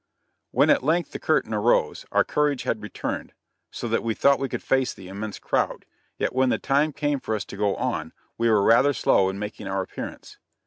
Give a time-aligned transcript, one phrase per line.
[0.49, 3.33] When, at length the curtain arose, our courage had returned,
[3.69, 5.85] so that we thought we could face the immense crowd;
[6.17, 9.37] yet when the time came for us to go on, we were rather slow in
[9.37, 10.39] making our appearance.